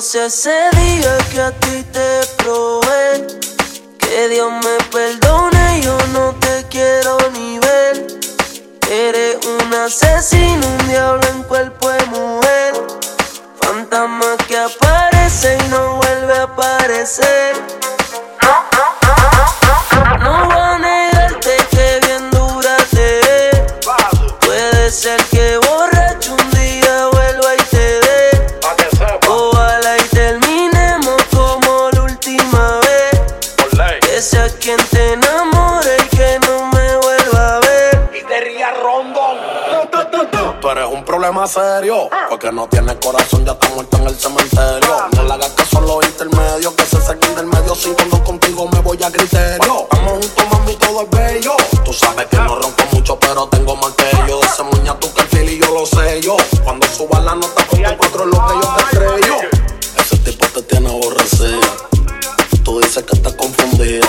sea 0.00 0.26
ese 0.26 0.70
día 0.76 1.18
que 1.30 1.40
a 1.40 1.50
ti 1.52 1.84
te 1.92 2.20
probé. 2.38 3.26
Que 3.98 4.28
Dios 4.28 4.50
me 4.50 4.84
perdone, 4.90 5.82
yo 5.82 5.96
no 6.12 6.34
te 6.40 6.64
quiero 6.68 7.18
ni 7.32 7.58
ver. 7.58 8.06
Eres 8.90 9.36
un 9.46 9.74
asesino, 9.74 10.66
un 10.66 10.88
diablo 10.88 11.20
en 11.28 11.42
cuerpo 11.44 11.90
de 11.90 12.06
mujer. 12.06 12.74
Fantasma 13.60 14.36
que 14.48 14.56
aparece 14.56 15.58
y 15.64 15.68
no 15.68 15.96
vuelve 15.96 16.38
a 16.38 16.42
aparecer. 16.44 17.56
No 20.20 20.44
voy 20.46 20.56
a 20.56 20.78
negarte 20.78 21.56
que 21.70 22.00
bien 22.06 22.30
dura 22.30 22.76
te. 22.90 23.66
Puede 24.40 24.90
ser 24.90 25.22
que 25.24 25.49
Tú 40.60 40.68
eres 40.68 40.84
un 40.92 41.02
problema 41.06 41.46
serio, 41.46 42.10
porque 42.28 42.52
no 42.52 42.68
tienes 42.68 42.96
corazón, 42.96 43.46
ya 43.46 43.52
está 43.52 43.66
muerto 43.70 43.96
en 43.96 44.08
el 44.08 44.14
cementerio. 44.14 45.08
No 45.16 45.22
le 45.22 45.32
hagas 45.32 45.48
caso 45.52 45.78
a 45.78 45.80
los 45.80 46.04
intermedios, 46.04 46.74
que 46.74 46.84
se 46.84 47.00
saquen 47.00 47.34
del 47.34 47.46
medio. 47.46 47.74
Sin 47.74 47.94
cuando 47.94 48.22
contigo 48.22 48.68
me 48.70 48.78
voy 48.80 49.02
a 49.02 49.10
criterio. 49.10 49.88
Estamos 49.90 50.12
juntos, 50.12 50.44
mami, 50.52 50.74
todo 50.74 51.00
es 51.00 51.10
bello. 51.10 51.56
Tú 51.82 51.94
sabes 51.94 52.26
que 52.26 52.36
no 52.36 52.56
ronco 52.56 52.82
mucho, 52.92 53.18
pero 53.18 53.48
tengo 53.48 53.74
más 53.76 53.92
que 53.92 54.10
yo. 54.28 54.38
Ese 54.42 54.62
muña 54.64 54.94
el 55.00 55.26
feel 55.28 55.48
y 55.48 55.58
yo 55.60 55.72
lo 55.72 55.86
sé 55.86 56.20
yo. 56.20 56.36
Cuando 56.62 56.86
suba 56.88 57.20
la 57.20 57.36
nota 57.36 57.66
con 57.66 57.82
tu 57.82 57.96
cuatro 57.96 58.26
lo 58.26 58.46
que 58.46 58.54
yo 58.54 58.74
te 58.76 58.82
estrello. 58.82 59.36
Ese 59.96 60.16
tipo 60.18 60.46
te 60.46 60.62
tiene 60.64 60.88
aborrecida. 60.90 61.58
Tú 62.62 62.80
dices 62.80 63.02
que 63.02 63.16
estás 63.16 63.32
confundida. 63.32 64.06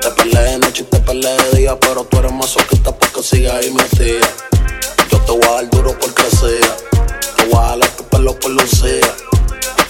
Te 0.00 0.10
peleé 0.12 0.44
de 0.52 0.58
noche 0.60 0.82
y 0.82 0.86
te 0.86 0.98
peleé 1.00 1.36
de 1.36 1.58
día, 1.58 1.78
pero 1.78 2.04
tú 2.04 2.20
eres 2.20 2.32
masoquista 2.32 2.90
porque 2.90 3.22
sigue 3.22 3.50
ahí 3.50 3.70
metida. 3.70 4.26
Yo 5.10 5.18
te 5.20 5.32
voy 5.32 5.42
a 5.44 5.52
dar 5.52 5.70
duro 5.70 5.98
por 5.98 6.12
crecer. 6.14 6.60
Te 7.36 7.44
voy 7.46 7.62
a 7.64 7.68
jalar 7.68 7.88
tu 7.90 8.04
pelo 8.04 8.38
por 8.38 8.50
lucía. 8.50 9.06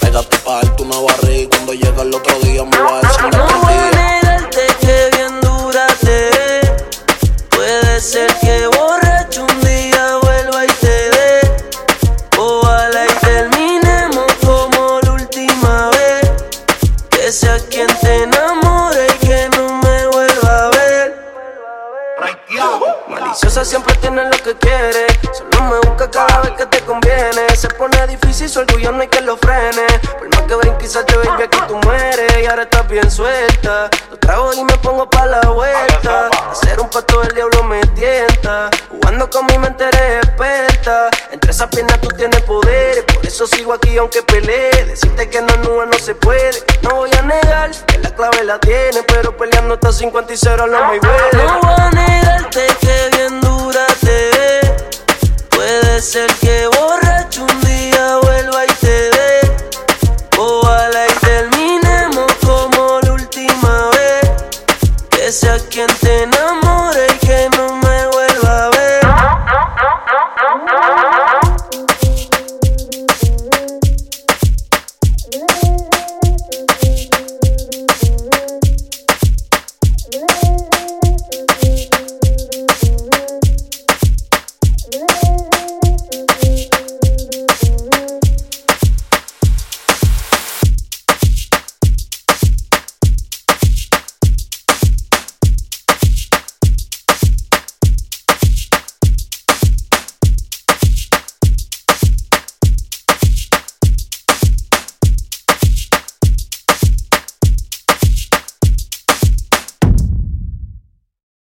Pégate 0.00 0.36
pa' 0.38 0.62
darte 0.62 0.82
una 0.82 0.98
barriga 0.98 1.42
y 1.42 1.46
cuando 1.46 1.72
llega 1.74 2.02
el 2.02 2.14
otro 2.14 2.38
día 2.40 2.64
me 2.64 2.82
voy 2.82 2.92
a 2.92 3.06
decir 3.06 3.22
No 3.32 3.46
voy 3.60 3.74
a 3.74 3.76
una 3.76 3.90
negarte 3.90 4.66
que 4.80 5.10
bien 5.16 5.40
dura 5.40 5.86
te 6.00 6.30
ve. 6.30 6.76
Puede 7.50 8.00
ser 8.00 8.32
que 8.40 8.66
borracho 8.66 9.44
un 9.44 9.60
día 9.60 10.16
vuelva 10.22 10.64
y 10.64 10.68
te 10.80 11.10
dé. 11.10 11.40
Ojalá 12.38 13.04
y 13.04 13.12
terminemos 13.26 14.32
como 14.44 15.00
la 15.02 15.12
última 15.12 15.90
vez. 15.90 16.30
Que 17.10 17.30
sea 17.30 17.58
quien 17.68 17.86
te 18.00 18.22
enamore 18.24 19.06
y 19.06 19.26
que 19.26 19.48
no 19.56 19.59
Maliciosa 23.30 23.64
siempre 23.64 23.94
tiene 23.98 24.24
lo 24.24 24.36
que 24.38 24.56
quiere. 24.56 25.06
Solo 25.32 25.64
me 25.70 25.88
busca 25.88 26.10
cada 26.10 26.40
vez 26.40 26.50
que 26.58 26.66
te 26.66 26.80
conviene. 26.80 27.48
Se 27.54 27.68
pone 27.68 28.04
difícil, 28.08 28.48
su 28.48 28.58
orgullo 28.58 28.90
no 28.90 29.02
hay 29.02 29.06
que 29.06 29.20
lo 29.20 29.36
frene. 29.36 29.86
Por 30.18 30.28
más 30.30 30.42
que 30.48 30.54
ven, 30.56 30.76
quizás 30.78 31.06
te 31.06 31.16
baby, 31.16 31.44
aquí 31.44 31.58
tú 31.68 31.76
mueres. 31.84 32.42
Y 32.42 32.46
ahora 32.46 32.64
estás 32.64 32.88
bien 32.88 33.08
suelta. 33.08 33.88
Lo 34.10 34.16
trago 34.18 34.52
y 34.54 34.64
me 34.64 34.76
pongo 34.78 35.08
pa' 35.08 35.26
la 35.26 35.42
vuelta. 35.42 36.28
Hacer 36.50 36.80
un 36.80 36.90
pacto 36.90 37.20
del 37.20 37.32
diablo 37.36 37.62
me 37.62 37.80
tienta. 37.94 38.68
Jugando 38.90 39.30
con 39.30 39.46
mi 39.46 39.58
mente 39.58 39.84
eres 39.84 40.24
experta. 40.24 41.08
Entre 41.30 41.52
esas 41.52 41.68
piernas 41.68 42.00
tú 42.00 42.08
tienes 42.08 42.40
poder. 42.40 43.06
Por 43.06 43.24
eso 43.24 43.46
sigo 43.46 43.72
aquí 43.72 43.96
aunque 43.96 44.24
pelee. 44.24 44.86
Decirte 44.86 45.30
que 45.30 45.40
no, 45.40 45.56
no, 45.58 45.86
no 45.86 45.98
se 46.00 46.16
puede. 46.16 46.64
No 46.82 46.96
voy 46.96 47.10
a 47.16 47.22
negar 47.22 47.70
que 47.86 47.98
la 47.98 48.12
clave 48.12 48.42
la 48.42 48.58
tiene. 48.58 49.04
Pero 49.06 49.36
peleando 49.36 49.74
hasta 49.74 49.92
50 49.92 50.32
y 50.32 50.36
0 50.36 50.66
no 50.66 50.86
me 50.86 50.98
huele. 50.98 51.49
ser 56.10 56.26
que 56.40 56.66
borracho 56.66 57.44
un 57.44 57.60
día 57.60 58.16
vuelva 58.20 58.64
y 58.64 58.72
te 58.80 59.10
dé. 59.10 59.56
Ojalá 60.36 61.06
y 61.06 61.12
terminemos 61.20 62.32
como 62.44 62.98
la 63.00 63.12
última 63.12 63.90
vez. 63.90 64.30
Que 65.10 65.30
sea 65.30 65.56
quien 65.70 65.86
te 66.00 66.24
enamore. 66.24 66.69